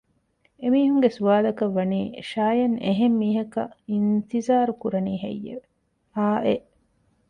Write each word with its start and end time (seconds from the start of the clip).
އެމީހުންގެ 0.61 1.09
ސުވާލަކަށް 1.17 1.75
ވަނީ 1.77 1.99
ޝާޔަން 2.29 2.77
އެހެން 2.85 3.17
މީހަކަށް 3.21 3.73
އިންތިޒާރު 3.89 4.73
ކުރަނީ 4.81 5.13
ހެއްޔެވެ؟ 5.23 5.67
އާއެއް 6.15 6.67